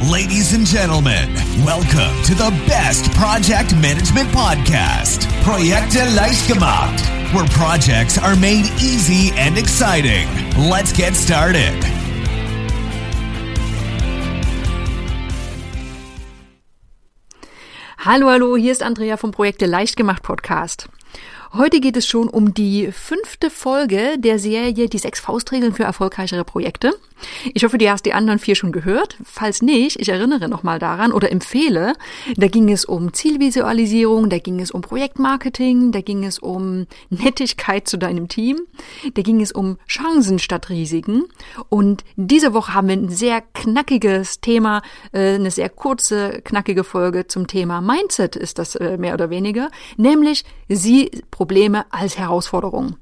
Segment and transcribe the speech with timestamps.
[0.00, 1.34] Ladies and gentlemen,
[1.66, 7.00] welcome to the best project management podcast, Projekte leicht gemacht,
[7.34, 10.28] where projects are made easy and exciting.
[10.56, 11.74] Let's get started.
[17.98, 20.88] Hallo, hallo, hier ist Andrea vom Projekte leicht gemacht Podcast.
[21.54, 26.44] Heute geht es schon um die fünfte Folge der Serie Die sechs Faustregeln für erfolgreichere
[26.44, 26.92] Projekte.
[27.54, 29.16] Ich hoffe, du hast die anderen vier schon gehört.
[29.24, 31.94] Falls nicht, ich erinnere nochmal daran oder empfehle.
[32.36, 37.88] Da ging es um Zielvisualisierung, da ging es um Projektmarketing, da ging es um Nettigkeit
[37.88, 38.60] zu deinem Team,
[39.14, 41.24] da ging es um Chancen statt Risiken.
[41.68, 47.26] Und diese Woche haben wir ein sehr knackiges Thema, äh, eine sehr kurze, knackige Folge
[47.26, 52.96] zum Thema Mindset ist das äh, mehr oder weniger, nämlich sie Probleme als Herausforderung.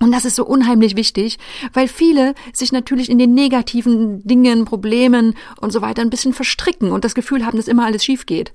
[0.00, 1.38] Und das ist so unheimlich wichtig,
[1.74, 6.92] weil viele sich natürlich in den negativen Dingen, Problemen und so weiter ein bisschen verstricken
[6.92, 8.54] und das Gefühl haben, dass immer alles schief geht.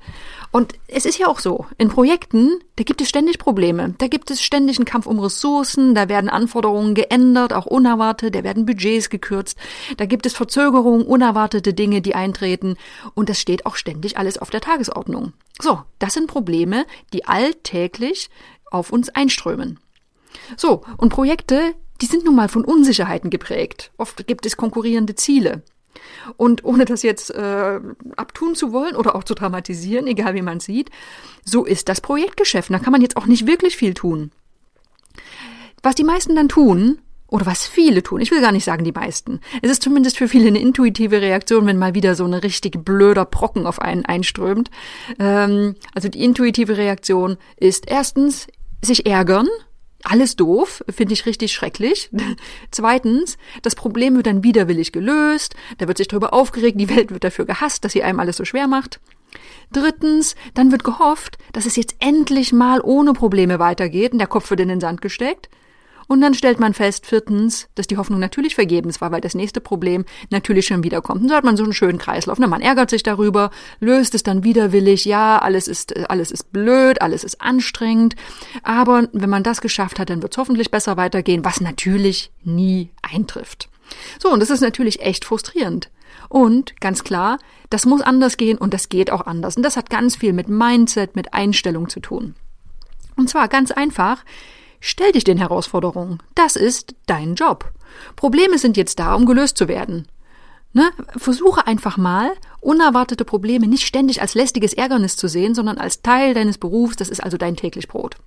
[0.51, 4.31] Und es ist ja auch so, in Projekten, da gibt es ständig Probleme, da gibt
[4.31, 9.11] es ständig einen Kampf um Ressourcen, da werden Anforderungen geändert, auch unerwartet, da werden Budgets
[9.11, 9.59] gekürzt,
[9.97, 12.77] da gibt es Verzögerungen, unerwartete Dinge, die eintreten
[13.13, 15.33] und das steht auch ständig alles auf der Tagesordnung.
[15.61, 18.29] So, das sind Probleme, die alltäglich
[18.71, 19.79] auf uns einströmen.
[20.55, 23.91] So, und Projekte, die sind nun mal von Unsicherheiten geprägt.
[23.97, 25.63] Oft gibt es konkurrierende Ziele.
[26.35, 27.79] Und ohne das jetzt äh,
[28.15, 30.91] abtun zu wollen oder auch zu dramatisieren, egal wie man sieht,
[31.43, 32.71] so ist das Projektgeschäft.
[32.71, 34.31] Da kann man jetzt auch nicht wirklich viel tun.
[35.81, 38.91] Was die meisten dann tun, oder was viele tun, ich will gar nicht sagen die
[38.91, 42.85] meisten, es ist zumindest für viele eine intuitive Reaktion, wenn mal wieder so eine richtig
[42.85, 44.71] blöder Brocken auf einen einströmt.
[45.19, 48.47] Ähm, also die intuitive Reaktion ist erstens
[48.81, 49.47] sich ärgern,
[50.03, 52.09] alles doof, finde ich richtig schrecklich.
[52.71, 57.23] Zweitens, das Problem wird dann widerwillig gelöst, da wird sich darüber aufgeregt, die Welt wird
[57.23, 58.99] dafür gehasst, dass sie einem alles so schwer macht.
[59.71, 64.49] Drittens, dann wird gehofft, dass es jetzt endlich mal ohne Probleme weitergeht und der Kopf
[64.49, 65.49] wird in den Sand gesteckt.
[66.07, 69.59] Und dann stellt man fest, viertens, dass die Hoffnung natürlich vergebens war, weil das nächste
[69.59, 71.21] Problem natürlich schon wiederkommt.
[71.21, 72.39] Und so hat man so einen schönen Kreislauf.
[72.39, 72.47] Ne?
[72.47, 77.23] Man ärgert sich darüber, löst es dann widerwillig, ja, alles ist, alles ist blöd, alles
[77.23, 78.15] ist anstrengend.
[78.63, 82.89] Aber wenn man das geschafft hat, dann wird es hoffentlich besser weitergehen, was natürlich nie
[83.01, 83.69] eintrifft.
[84.19, 85.89] So, und das ist natürlich echt frustrierend.
[86.29, 87.37] Und ganz klar,
[87.69, 89.57] das muss anders gehen und das geht auch anders.
[89.57, 92.35] Und das hat ganz viel mit Mindset, mit Einstellung zu tun.
[93.15, 94.23] Und zwar ganz einfach,
[94.79, 96.19] Stell dich den Herausforderungen.
[96.35, 97.71] Das ist dein Job.
[98.15, 100.07] Probleme sind jetzt da, um gelöst zu werden.
[100.73, 100.91] Ne?
[101.15, 106.33] Versuche einfach mal, unerwartete Probleme nicht ständig als lästiges Ärgernis zu sehen, sondern als Teil
[106.33, 108.17] deines Berufs, das ist also dein täglich Brot.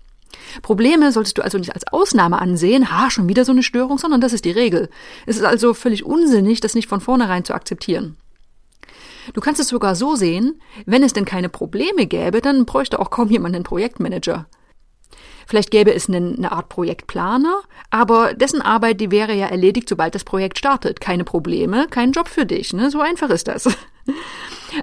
[0.63, 4.21] Probleme solltest du also nicht als Ausnahme ansehen, ha, schon wieder so eine Störung, sondern
[4.21, 4.89] das ist die Regel.
[5.27, 8.17] Es ist also völlig unsinnig, das nicht von vornherein zu akzeptieren.
[9.35, 13.11] Du kannst es sogar so sehen, wenn es denn keine Probleme gäbe, dann bräuchte auch
[13.11, 14.47] kaum jemand einen Projektmanager.
[15.51, 20.15] Vielleicht gäbe es eine, eine Art Projektplaner, aber dessen Arbeit, die wäre ja erledigt, sobald
[20.15, 21.01] das Projekt startet.
[21.01, 22.73] Keine Probleme, kein Job für dich.
[22.73, 22.89] Ne?
[22.89, 23.69] So einfach ist das.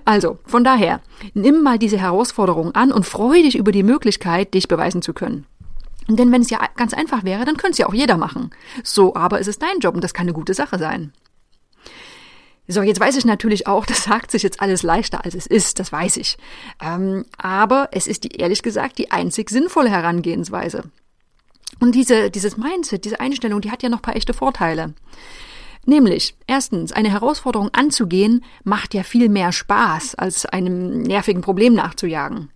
[0.04, 1.00] Also, von daher,
[1.34, 5.46] nimm mal diese Herausforderung an und freue dich über die Möglichkeit, dich beweisen zu können.
[6.10, 8.52] Denn wenn es ja ganz einfach wäre, dann könnte es ja auch jeder machen.
[8.84, 11.14] So, aber es ist dein Job und das kann eine gute Sache sein.
[12.68, 15.80] So, jetzt weiß ich natürlich auch, das sagt sich jetzt alles leichter, als es ist,
[15.80, 16.38] das weiß ich.
[16.82, 20.84] Ähm, aber es ist die, ehrlich gesagt die einzig sinnvolle Herangehensweise.
[21.80, 24.94] Und diese, dieses Mindset, diese Einstellung, die hat ja noch paar echte Vorteile.
[25.86, 32.50] Nämlich, erstens, eine Herausforderung anzugehen, macht ja viel mehr Spaß, als einem nervigen Problem nachzujagen.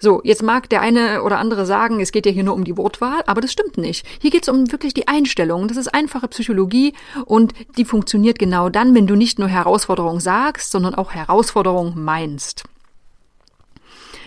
[0.00, 2.76] So, jetzt mag der eine oder andere sagen, es geht ja hier nur um die
[2.76, 4.06] Wortwahl, aber das stimmt nicht.
[4.20, 5.68] Hier geht es um wirklich die Einstellung.
[5.68, 6.94] Das ist einfache Psychologie
[7.24, 12.64] und die funktioniert genau dann, wenn du nicht nur Herausforderung sagst, sondern auch Herausforderung meinst.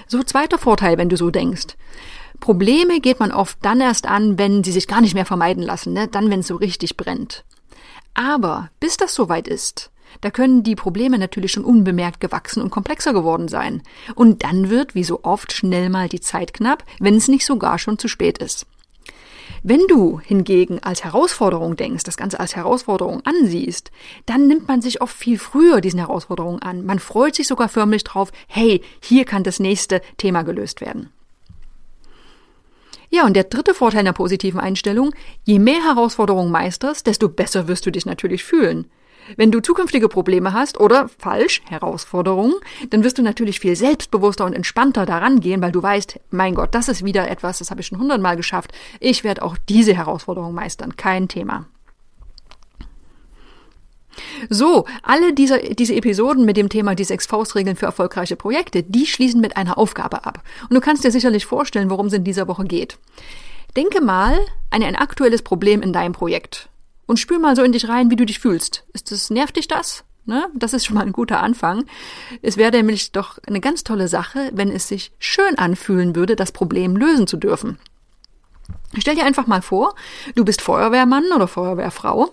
[0.07, 1.75] So, zweiter Vorteil, wenn du so denkst.
[2.39, 5.93] Probleme geht man oft dann erst an, wenn sie sich gar nicht mehr vermeiden lassen,
[5.93, 6.07] ne?
[6.07, 7.43] dann, wenn es so richtig brennt.
[8.13, 9.91] Aber bis das soweit ist,
[10.21, 13.83] da können die Probleme natürlich schon unbemerkt gewachsen und komplexer geworden sein.
[14.15, 17.79] Und dann wird, wie so oft, schnell mal die Zeit knapp, wenn es nicht sogar
[17.79, 18.65] schon zu spät ist.
[19.63, 23.91] Wenn du hingegen als Herausforderung denkst, das Ganze als Herausforderung ansiehst,
[24.25, 26.85] dann nimmt man sich oft viel früher diesen Herausforderungen an.
[26.85, 31.09] Man freut sich sogar förmlich drauf, hey, hier kann das nächste Thema gelöst werden.
[33.09, 35.13] Ja, und der dritte Vorteil einer positiven Einstellung,
[35.45, 38.87] je mehr Herausforderungen meisterst, desto besser wirst du dich natürlich fühlen.
[39.35, 42.53] Wenn du zukünftige Probleme hast oder falsch, Herausforderungen,
[42.89, 46.73] dann wirst du natürlich viel selbstbewusster und entspannter daran gehen, weil du weißt, mein Gott,
[46.73, 48.71] das ist wieder etwas, das habe ich schon hundertmal geschafft.
[48.99, 50.95] Ich werde auch diese Herausforderung meistern.
[50.95, 51.65] Kein Thema.
[54.49, 59.05] So, alle diese, diese Episoden mit dem Thema die sechs Faustregeln für erfolgreiche Projekte, die
[59.05, 60.41] schließen mit einer Aufgabe ab.
[60.63, 62.97] Und du kannst dir sicherlich vorstellen, worum es in dieser Woche geht.
[63.75, 64.39] Denke mal
[64.71, 66.69] an ein aktuelles Problem in deinem Projekt
[67.07, 68.85] und spür mal so in dich rein, wie du dich fühlst.
[68.93, 70.03] Ist das, nervt dich das?
[70.25, 70.49] Ne?
[70.53, 71.85] Das ist schon mal ein guter Anfang.
[72.41, 76.51] Es wäre nämlich doch eine ganz tolle Sache, wenn es sich schön anfühlen würde, das
[76.51, 77.79] Problem lösen zu dürfen.
[78.97, 79.95] Stell dir einfach mal vor,
[80.35, 82.29] du bist Feuerwehrmann oder Feuerwehrfrau.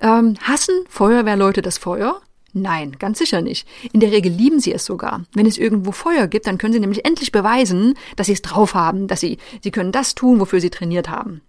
[0.00, 2.20] Ähm, hassen Feuerwehrleute das Feuer?
[2.52, 3.66] Nein, ganz sicher nicht.
[3.92, 5.24] In der Regel lieben sie es sogar.
[5.32, 8.74] Wenn es irgendwo Feuer gibt, dann können sie nämlich endlich beweisen, dass sie es drauf
[8.74, 11.40] haben, dass sie, sie können das tun, wofür sie trainiert haben.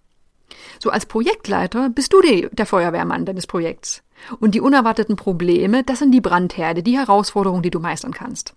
[0.78, 4.02] So als Projektleiter bist du die, der Feuerwehrmann deines Projekts.
[4.40, 8.54] Und die unerwarteten Probleme, das sind die Brandherde, die Herausforderungen, die du meistern kannst.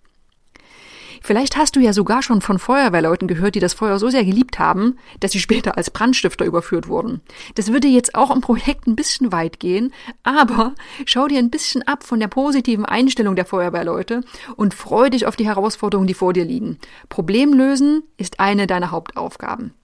[1.22, 4.58] Vielleicht hast du ja sogar schon von Feuerwehrleuten gehört, die das Feuer so sehr geliebt
[4.58, 7.20] haben, dass sie später als Brandstifter überführt wurden.
[7.54, 9.92] Das würde jetzt auch im Projekt ein bisschen weit gehen,
[10.22, 10.74] aber
[11.06, 14.22] schau dir ein bisschen ab von der positiven Einstellung der Feuerwehrleute
[14.56, 16.78] und freu dich auf die Herausforderungen, die vor dir liegen.
[17.08, 19.74] Problem lösen ist eine deiner Hauptaufgaben.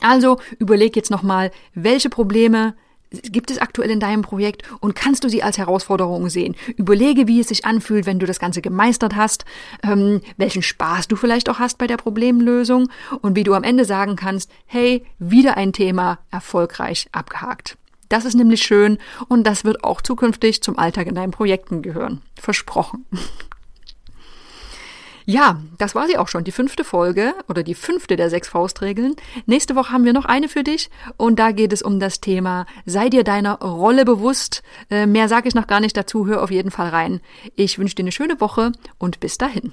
[0.00, 2.74] Also überleg jetzt nochmal, welche Probleme
[3.10, 6.54] gibt es aktuell in deinem Projekt und kannst du sie als Herausforderung sehen?
[6.76, 9.44] Überlege, wie es sich anfühlt, wenn du das Ganze gemeistert hast,
[9.82, 12.88] ähm, welchen Spaß du vielleicht auch hast bei der Problemlösung
[13.20, 17.76] und wie du am Ende sagen kannst, hey, wieder ein Thema erfolgreich abgehakt.
[18.08, 18.98] Das ist nämlich schön
[19.28, 22.22] und das wird auch zukünftig zum Alltag in deinen Projekten gehören.
[22.38, 23.06] Versprochen.
[25.30, 29.14] Ja, das war sie auch schon, die fünfte Folge oder die fünfte der sechs Faustregeln.
[29.46, 32.66] Nächste Woche haben wir noch eine für dich und da geht es um das Thema
[32.84, 34.64] Sei dir deiner Rolle bewusst.
[34.90, 37.20] Äh, mehr sage ich noch gar nicht dazu, hör auf jeden Fall rein.
[37.54, 39.72] Ich wünsche dir eine schöne Woche und bis dahin.